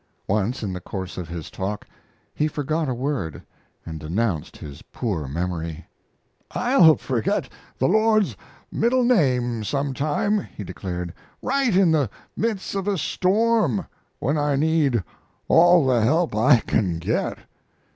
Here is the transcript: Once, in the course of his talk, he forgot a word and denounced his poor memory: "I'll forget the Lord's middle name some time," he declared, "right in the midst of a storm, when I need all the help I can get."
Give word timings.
Once, 0.25 0.63
in 0.63 0.73
the 0.73 0.81
course 0.81 1.15
of 1.15 1.27
his 1.27 1.51
talk, 1.51 1.85
he 2.33 2.47
forgot 2.47 2.89
a 2.89 2.93
word 2.95 3.43
and 3.85 3.99
denounced 3.99 4.57
his 4.57 4.81
poor 4.81 5.27
memory: 5.27 5.85
"I'll 6.49 6.95
forget 6.95 7.47
the 7.77 7.87
Lord's 7.87 8.35
middle 8.71 9.03
name 9.03 9.63
some 9.63 9.93
time," 9.93 10.39
he 10.41 10.63
declared, 10.63 11.13
"right 11.43 11.75
in 11.75 11.91
the 11.91 12.09
midst 12.35 12.73
of 12.73 12.87
a 12.87 12.97
storm, 12.97 13.85
when 14.17 14.39
I 14.39 14.55
need 14.55 15.03
all 15.47 15.85
the 15.85 16.01
help 16.01 16.35
I 16.35 16.61
can 16.61 16.97
get." 16.97 17.37